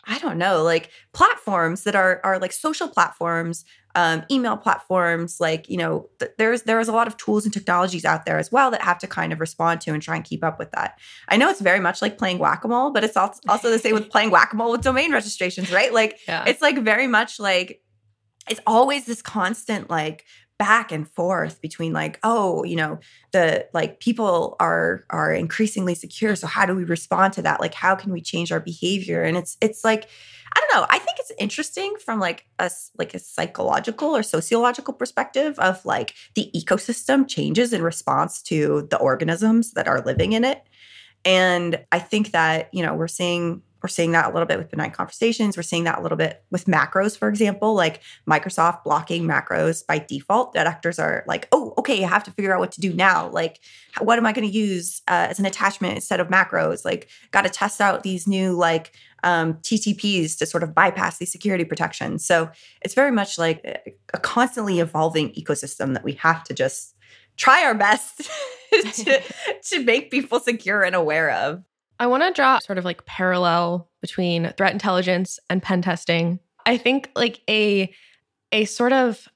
[0.08, 5.38] I don't know, like platforms that are are like social platforms, um, email platforms.
[5.40, 8.52] Like you know, th- there's there's a lot of tools and technologies out there as
[8.52, 10.98] well that have to kind of respond to and try and keep up with that.
[11.28, 13.80] I know it's very much like playing whack a mole, but it's also also the
[13.80, 15.94] same with playing whack a mole with domain registrations, right?
[15.94, 16.46] Like yeah.
[16.48, 17.82] it's like very much like
[18.50, 20.24] it's always this constant like
[20.58, 23.00] back and forth between like oh you know
[23.32, 27.60] the like people are are increasingly secure so how do we respond to that?
[27.60, 29.24] Like how can we change our behavior?
[29.24, 30.10] And it's it's like
[30.56, 34.94] i don't know i think it's interesting from like a like a psychological or sociological
[34.94, 40.44] perspective of like the ecosystem changes in response to the organisms that are living in
[40.46, 40.64] it.
[41.26, 44.70] And i think that you know we're seeing we're seeing that a little bit with
[44.70, 45.56] benign conversations.
[45.56, 50.00] We're seeing that a little bit with macros, for example, like Microsoft blocking macros by
[50.00, 50.52] default.
[50.52, 53.30] That actors are like, oh, okay, I have to figure out what to do now.
[53.30, 53.62] Like,
[54.02, 56.84] what am I going to use uh, as an attachment instead of macros?
[56.84, 58.92] Like, got to test out these new like
[59.24, 62.26] um, TTPs to sort of bypass these security protections.
[62.26, 62.50] So
[62.82, 63.64] it's very much like
[64.14, 66.94] a constantly evolving ecosystem that we have to just
[67.38, 68.18] try our best
[68.72, 69.22] to,
[69.64, 71.64] to make people secure and aware of.
[72.00, 76.40] I want to draw sort of like parallel between threat intelligence and pen testing.
[76.66, 77.94] I think like a
[78.52, 79.28] a sort of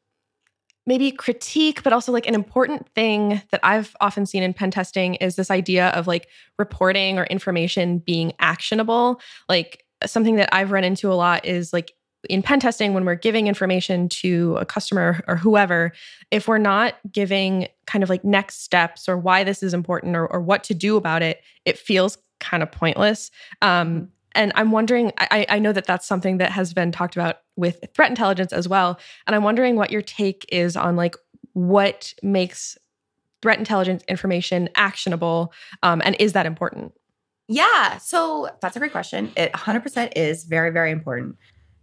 [0.86, 5.16] maybe critique, but also like an important thing that I've often seen in pen testing
[5.16, 9.22] is this idea of like reporting or information being actionable.
[9.48, 11.94] Like something that I've run into a lot is like
[12.30, 15.92] in pen testing, when we're giving information to a customer or whoever,
[16.30, 20.28] if we're not giving kind of like next steps or why this is important or,
[20.28, 23.32] or what to do about it, it feels kind of pointless.
[23.62, 27.38] Um, and I'm wondering, I, I know that that's something that has been talked about
[27.56, 29.00] with threat intelligence as well.
[29.28, 31.16] And I'm wondering what your take is on like
[31.54, 32.78] what makes
[33.42, 35.52] threat intelligence information actionable
[35.84, 36.94] um, and is that important?
[37.48, 39.32] Yeah, so that's a great question.
[39.36, 41.36] It 100% is very, very important.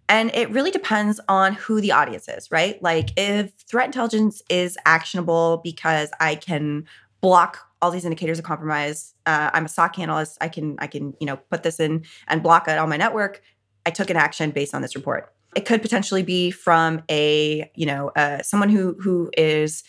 [0.08, 2.82] And it really depends on who the audience is, right?
[2.82, 6.86] Like if threat intelligence is actionable because I can
[7.20, 9.14] block all these indicators of compromise.
[9.26, 10.38] Uh, I'm a SOC analyst.
[10.40, 13.42] I can I can you know put this in and block it on my network.
[13.86, 15.32] I took an action based on this report.
[15.56, 19.84] It could potentially be from a you know uh, someone who who is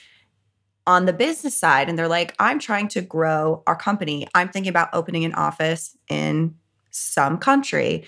[0.88, 4.70] on the business side and they're like i'm trying to grow our company i'm thinking
[4.70, 6.56] about opening an office in
[6.90, 8.04] some country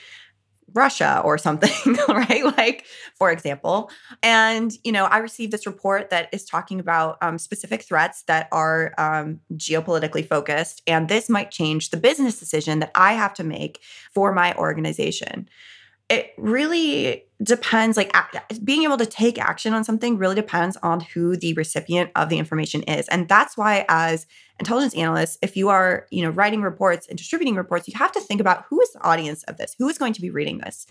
[0.74, 2.46] Russia or something, right?
[2.58, 3.90] Like, for example.
[4.24, 8.48] And, you know, I received this report that is talking about um, specific threats that
[8.52, 10.82] are um, geopolitically focused.
[10.88, 13.82] And this might change the business decision that I have to make
[14.14, 15.50] for my organization.
[16.12, 18.14] It really depends, like,
[18.66, 22.38] being able to take action on something really depends on who the recipient of the
[22.38, 23.08] information is.
[23.08, 24.28] And that's why, as
[24.60, 28.20] intelligence analysts, if you are, you know, writing reports and distributing reports, you have to
[28.20, 29.74] think about who is the audience of this?
[29.80, 30.86] Who is going to be reading this?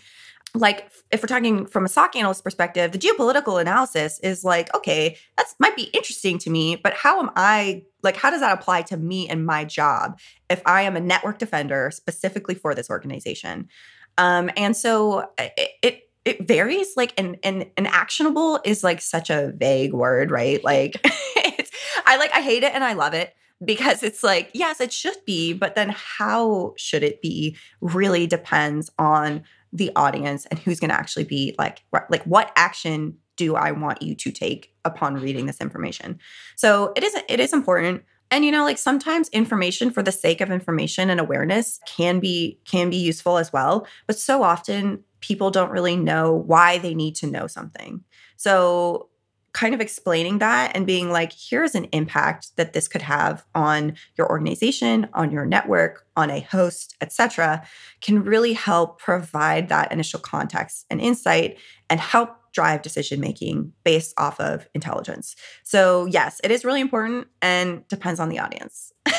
[0.53, 5.17] Like if we're talking from a SOC analyst perspective, the geopolitical analysis is like, okay,
[5.37, 8.81] that's might be interesting to me, but how am I like how does that apply
[8.83, 13.69] to me and my job if I am a network defender specifically for this organization?
[14.17, 19.31] Um, and so it, it it varies like and and and actionable is like such
[19.31, 21.71] a vague word right like it's
[22.05, 25.17] i like i hate it and i love it because it's like, yes, it should
[25.25, 30.89] be, but then how should it be really depends on the audience and who's going
[30.89, 35.45] to actually be like, like what action do I want you to take upon reading
[35.45, 36.19] this information?
[36.55, 38.03] So it is it is important.
[38.31, 42.59] And you know, like sometimes information for the sake of information and awareness can be
[42.65, 47.15] can be useful as well, but so often people don't really know why they need
[47.15, 48.03] to know something.
[48.37, 49.09] So
[49.53, 53.93] kind of explaining that and being like, here's an impact that this could have on
[54.17, 57.61] your organization, on your network, on a host, etc.,
[57.99, 61.57] can really help provide that initial context and insight
[61.89, 65.35] and help drive decision making based off of intelligence.
[65.63, 68.91] So, yes, it is really important and depends on the audience.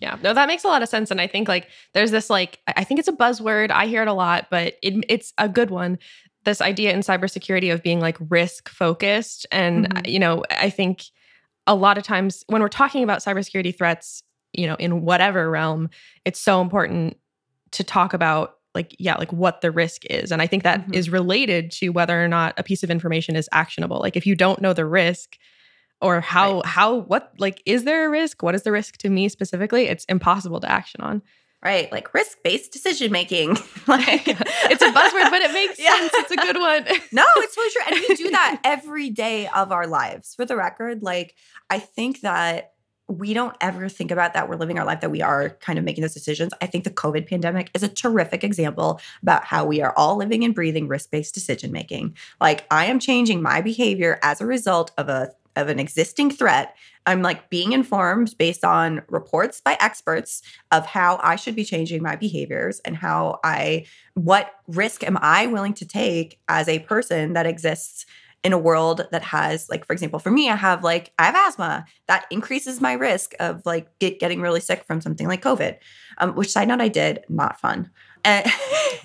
[0.00, 1.10] Yeah, no, that makes a lot of sense.
[1.10, 3.70] And I think like there's this like I think it's a buzzword.
[3.70, 5.98] I hear it a lot, but it, it's a good one
[6.44, 9.46] this idea in cybersecurity of being like risk focused.
[9.50, 10.06] And, mm-hmm.
[10.06, 11.04] you know, I think
[11.66, 15.90] a lot of times when we're talking about cybersecurity threats, you know, in whatever realm,
[16.24, 17.16] it's so important
[17.72, 20.94] to talk about like yeah like what the risk is and i think that mm-hmm.
[20.94, 24.34] is related to whether or not a piece of information is actionable like if you
[24.34, 25.36] don't know the risk
[26.00, 26.66] or how right.
[26.66, 30.04] how what like is there a risk what is the risk to me specifically it's
[30.06, 31.22] impossible to action on
[31.64, 31.90] right?
[31.90, 33.50] Like risk based decision making.
[33.86, 35.96] like it's a buzzword, but it makes yeah.
[35.96, 36.12] sense.
[36.14, 36.84] It's a good one.
[37.10, 37.82] no, it's totally true.
[37.86, 40.34] And we do that every day of our lives.
[40.34, 41.34] For the record, like
[41.70, 42.73] I think that
[43.08, 45.84] we don't ever think about that we're living our life that we are kind of
[45.84, 46.52] making those decisions.
[46.60, 50.44] I think the COVID pandemic is a terrific example about how we are all living
[50.44, 52.16] and breathing risk-based decision making.
[52.40, 56.74] Like I am changing my behavior as a result of a of an existing threat
[57.06, 62.02] I'm like being informed based on reports by experts of how I should be changing
[62.02, 67.34] my behaviors and how I, what risk am I willing to take as a person
[67.34, 68.06] that exists
[68.44, 71.34] in a world that has like for example for me i have like i have
[71.34, 75.76] asthma that increases my risk of like get, getting really sick from something like covid
[76.18, 77.90] um, which side note i did not fun
[78.24, 78.46] and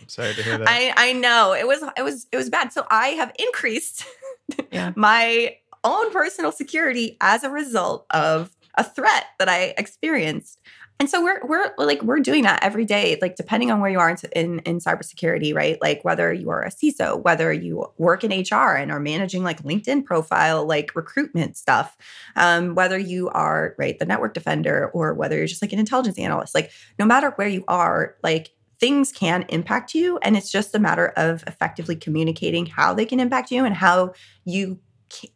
[0.07, 2.85] sorry to hear that i i know it was it was it was bad so
[2.91, 4.05] i have increased
[4.71, 4.91] yeah.
[4.95, 10.59] my own personal security as a result of a threat that I experienced.
[11.01, 13.99] And so we're we're like we're doing that every day, like depending on where you
[13.99, 15.81] are in in, in cybersecurity, right?
[15.81, 19.63] Like whether you are a CISO, whether you work in HR and are managing like
[19.63, 21.95] LinkedIn profile, like recruitment stuff,
[22.35, 26.19] um, whether you are right the network defender or whether you're just like an intelligence
[26.19, 26.69] analyst, like
[26.99, 31.13] no matter where you are, like things can impact you, and it's just a matter
[31.15, 34.11] of effectively communicating how they can impact you and how
[34.43, 34.77] you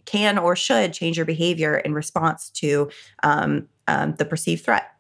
[0.06, 2.90] can or should change your behavior in response to
[3.24, 4.93] um, um, the perceived threat.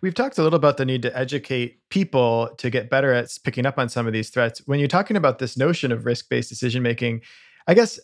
[0.00, 3.66] We've talked a little about the need to educate people to get better at picking
[3.66, 4.62] up on some of these threats.
[4.66, 7.22] When you're talking about this notion of risk based decision making,
[7.66, 7.98] I guess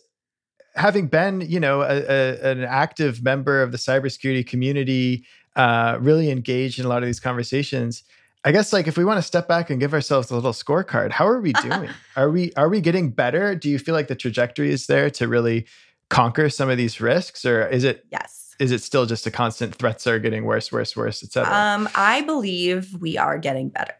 [0.75, 6.29] having been, you know, a, a, an active member of the cybersecurity community, uh, really
[6.29, 8.03] engaged in a lot of these conversations.
[8.43, 11.11] I guess like if we want to step back and give ourselves a little scorecard,
[11.11, 11.89] how are we doing?
[12.15, 13.55] are we are we getting better?
[13.55, 15.65] Do you feel like the trajectory is there to really
[16.09, 18.44] conquer some of these risks, or is it yes?
[18.59, 21.53] Is it still just a constant threats are getting worse, worse, worse, etc.?
[21.53, 23.97] Um, I believe we are getting better.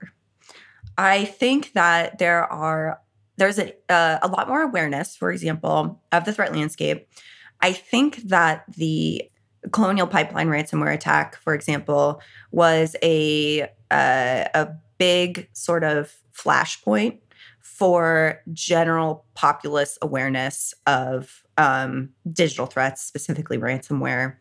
[0.97, 3.01] I think that there are
[3.37, 7.09] there's a, uh, a lot more awareness, for example, of the threat landscape.
[7.59, 9.29] I think that the
[9.71, 17.19] Colonial Pipeline ransomware attack, for example, was a uh, a big sort of flashpoint
[17.61, 24.37] for general populace awareness of um, digital threats, specifically ransomware.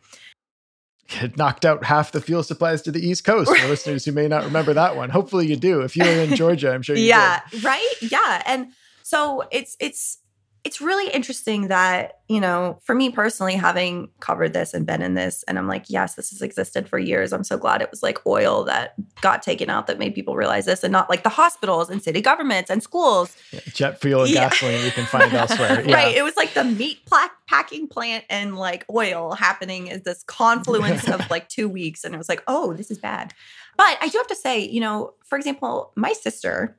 [1.20, 3.54] It knocked out half the fuel supplies to the East Coast.
[3.54, 5.82] For listeners who may not remember that one, hopefully you do.
[5.82, 7.62] If you were in Georgia, I'm sure you yeah, did.
[7.62, 7.94] right.
[8.00, 8.68] Yeah, and
[9.02, 10.18] so it's it's
[10.64, 15.12] it's really interesting that, you know, for me personally, having covered this and been in
[15.12, 17.34] this, and I'm like, yes, this has existed for years.
[17.34, 20.64] I'm so glad it was like oil that got taken out that made people realize
[20.64, 23.36] this and not like the hospitals and city governments and schools.
[23.52, 24.48] Yeah, jet fuel and yeah.
[24.48, 25.84] gasoline we can find elsewhere.
[25.84, 25.96] Yeah.
[25.96, 26.16] Right.
[26.16, 31.06] It was like the meat pla- packing plant and like oil happening is this confluence
[31.08, 32.04] of like two weeks.
[32.04, 33.34] And it was like, oh, this is bad.
[33.76, 36.78] But I do have to say, you know, for example, my sister,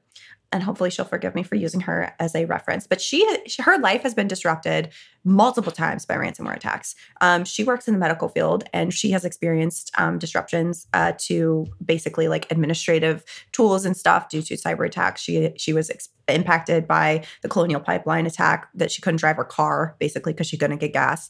[0.56, 2.88] and hopefully she'll forgive me for using her as a reference.
[2.88, 3.28] But she,
[3.60, 4.94] her life has been disrupted
[5.26, 6.96] multiple times by ransomware attacks.
[7.20, 11.66] Um, she works in the medical field, and she has experienced um, disruptions uh, to
[11.84, 15.22] basically like administrative tools and stuff due to cyber attacks.
[15.22, 19.44] She she was ex- impacted by the Colonial Pipeline attack that she couldn't drive her
[19.44, 21.30] car basically because she couldn't get gas.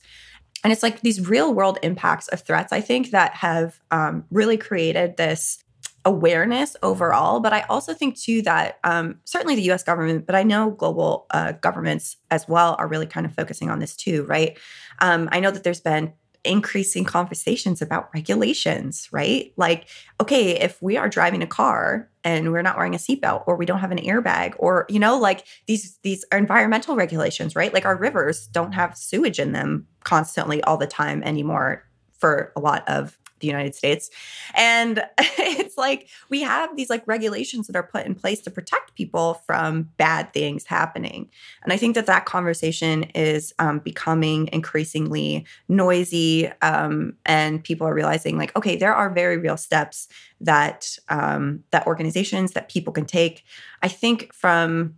[0.63, 4.57] And it's like these real world impacts of threats, I think, that have um, really
[4.57, 5.63] created this
[6.05, 7.39] awareness overall.
[7.39, 9.83] But I also think too that um, certainly the U.S.
[9.83, 13.79] government, but I know global uh, governments as well are really kind of focusing on
[13.79, 14.57] this too, right?
[14.99, 16.13] Um, I know that there's been
[16.45, 19.51] increasing conversations about regulations, right?
[19.57, 19.89] Like,
[20.21, 23.65] okay, if we are driving a car and we're not wearing a seatbelt or we
[23.65, 27.95] don't have an airbag or you know like these these environmental regulations right like our
[27.95, 31.83] rivers don't have sewage in them constantly all the time anymore
[32.17, 34.09] for a lot of the United States.
[34.55, 38.95] And it's like we have these like regulations that are put in place to protect
[38.95, 41.29] people from bad things happening.
[41.63, 46.47] And I think that that conversation is um, becoming increasingly noisy.
[46.61, 50.07] Um, and people are realizing like, okay, there are very real steps
[50.41, 53.43] that um, that organizations that people can take.
[53.81, 54.95] I think from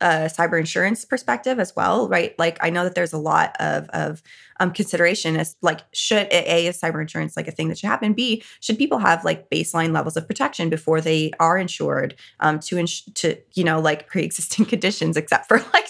[0.00, 2.38] a cyber insurance perspective as well, right?
[2.38, 4.22] Like I know that there's a lot of of
[4.58, 8.12] um, consideration as like should a is cyber insurance like a thing that should happen?
[8.12, 12.78] B should people have like baseline levels of protection before they are insured um, to
[12.78, 15.86] ins- to you know like pre existing conditions, except for like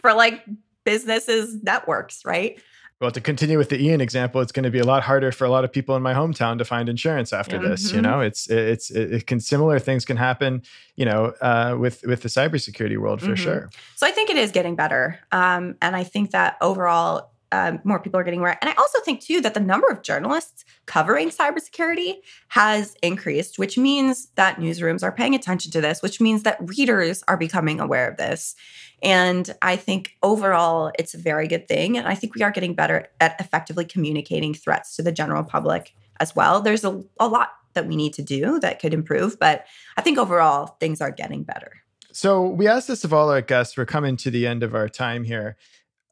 [0.00, 0.44] for like
[0.84, 2.60] businesses networks, right?
[3.00, 5.44] Well, to continue with the Ian example, it's going to be a lot harder for
[5.44, 7.68] a lot of people in my hometown to find insurance after yeah.
[7.68, 7.88] this.
[7.88, 7.96] Mm-hmm.
[7.96, 10.62] You know, it's it's it can similar things can happen.
[10.96, 13.34] You know, uh, with with the cybersecurity world for mm-hmm.
[13.34, 13.70] sure.
[13.96, 18.00] So I think it is getting better, um, and I think that overall um, more
[18.00, 18.58] people are getting aware.
[18.60, 22.16] And I also think too that the number of journalists covering cybersecurity
[22.48, 27.22] has increased, which means that newsrooms are paying attention to this, which means that readers
[27.28, 28.56] are becoming aware of this.
[29.04, 31.98] And I think overall, it's a very good thing.
[31.98, 35.94] And I think we are getting better at effectively communicating threats to the general public
[36.20, 36.62] as well.
[36.62, 40.16] There's a, a lot that we need to do that could improve, but I think
[40.16, 41.72] overall, things are getting better.
[42.12, 43.76] So we asked this of all our guests.
[43.76, 45.56] We're coming to the end of our time here.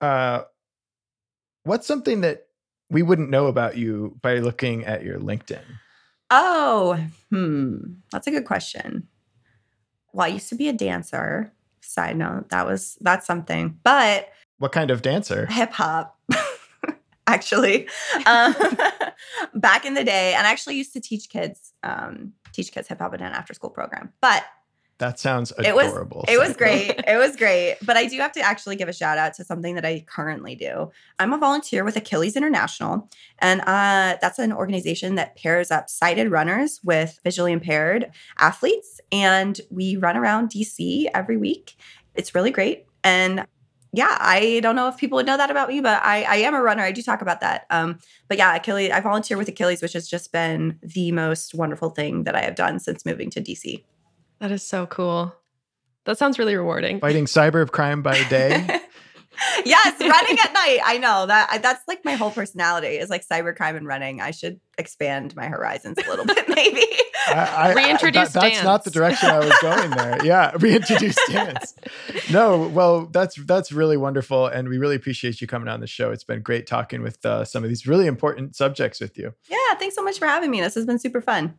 [0.00, 0.42] Uh,
[1.62, 2.48] what's something that
[2.90, 5.62] we wouldn't know about you by looking at your LinkedIn?
[6.30, 6.98] Oh,
[7.30, 7.76] hmm.
[8.10, 9.06] That's a good question.
[10.12, 11.52] Well, I used to be a dancer.
[11.82, 13.78] Side note, that was that's something.
[13.82, 15.46] But what kind of dancer?
[15.46, 16.18] Hip hop.
[17.26, 17.88] actually.
[18.26, 18.54] Um,
[19.54, 22.98] back in the day, and I actually used to teach kids, um, teach kids hip
[22.98, 24.12] hop in an after school program.
[24.20, 24.44] But
[25.02, 26.24] that sounds adorable.
[26.28, 26.90] It was, it was great.
[27.08, 27.76] it was great.
[27.82, 30.54] But I do have to actually give a shout out to something that I currently
[30.54, 30.92] do.
[31.18, 36.30] I'm a volunteer with Achilles International, and uh, that's an organization that pairs up sighted
[36.30, 39.00] runners with visually impaired athletes.
[39.10, 41.74] And we run around DC every week.
[42.14, 42.86] It's really great.
[43.02, 43.44] And
[43.92, 46.54] yeah, I don't know if people would know that about me, but I, I am
[46.54, 46.84] a runner.
[46.84, 47.66] I do talk about that.
[47.70, 47.98] Um,
[48.28, 52.22] but yeah, Achilles, I volunteer with Achilles, which has just been the most wonderful thing
[52.22, 53.82] that I have done since moving to DC.
[54.42, 55.32] That is so cool.
[56.04, 56.98] That sounds really rewarding.
[56.98, 58.50] Fighting cyber crime by day.
[59.64, 60.80] yes, running at night.
[60.84, 64.20] I know that that's like my whole personality is like cybercrime and running.
[64.20, 66.84] I should expand my horizons a little bit, maybe.
[67.28, 70.24] I, I, Reintroduce that- That's not the direction I was going there.
[70.26, 71.76] Yeah, reintroduce dance.
[72.32, 76.10] No, well, that's that's really wonderful, and we really appreciate you coming on the show.
[76.10, 79.32] It's been great talking with uh, some of these really important subjects with you.
[79.48, 80.60] yeah, thanks so much for having me.
[80.60, 81.54] This has been super fun.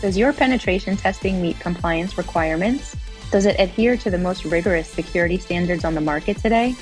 [0.00, 2.96] Does your penetration testing meet compliance requirements?
[3.30, 6.74] Does it adhere to the most rigorous security standards on the market today?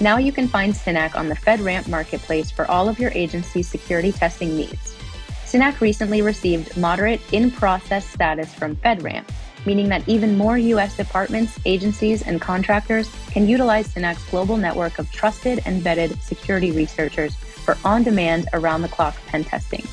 [0.00, 4.12] Now you can find Synack on the FedRAMP marketplace for all of your agency's security
[4.12, 4.96] testing needs.
[5.44, 9.28] Synack recently received moderate in process status from FedRAMP,
[9.66, 10.96] meaning that even more U.S.
[10.96, 17.34] departments, agencies, and contractors can utilize Synack's global network of trusted and vetted security researchers
[17.34, 19.84] for on demand, around the clock pen testing.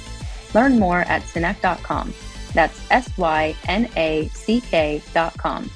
[0.53, 2.13] Learn more at synack.com.
[2.53, 5.69] That's S Y N A C K dot com.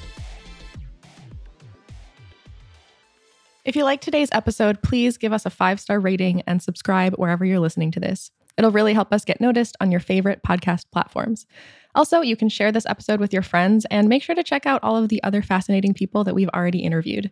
[3.64, 7.44] If you like today's episode, please give us a five star rating and subscribe wherever
[7.44, 8.30] you're listening to this.
[8.56, 11.46] It'll really help us get noticed on your favorite podcast platforms.
[11.94, 14.84] Also, you can share this episode with your friends and make sure to check out
[14.84, 17.30] all of the other fascinating people that we've already interviewed.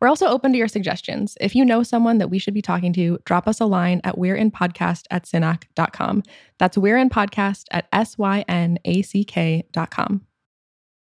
[0.00, 1.36] We're also open to your suggestions.
[1.40, 4.16] If you know someone that we should be talking to, drop us a line at
[4.16, 6.22] we're in podcast at synack.com.
[6.58, 8.50] That's we're in podcast at S-Y-N-A-C-K.com.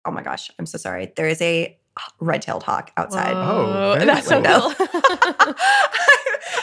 [0.07, 1.12] Oh my gosh, I'm so sorry.
[1.14, 1.76] There is a
[2.20, 3.34] red-tailed hawk outside.
[3.34, 4.72] Oh, very that's so cool.
[4.72, 4.86] cool.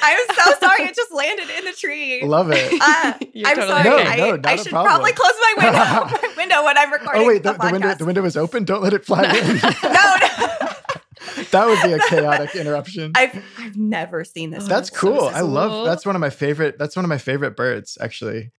[0.02, 0.84] I'm so sorry.
[0.86, 2.24] It just landed in the tree.
[2.26, 2.74] Love it.
[2.82, 3.14] Uh,
[3.46, 3.90] I'm totally sorry.
[3.90, 4.08] okay.
[4.08, 4.90] I, No, no, not I a should problem.
[4.92, 5.80] probably close my window,
[6.28, 7.22] my window when I'm recording.
[7.22, 8.64] oh wait, the, the, the window the window is open.
[8.66, 9.58] Don't let it fly in.
[9.58, 10.68] no, no.
[11.52, 13.12] That would be a chaotic interruption.
[13.16, 14.66] I've I've never seen this.
[14.66, 15.10] That's before.
[15.12, 15.20] cool.
[15.22, 17.56] So I this is- love that's one of my favorite that's one of my favorite
[17.56, 18.52] birds actually.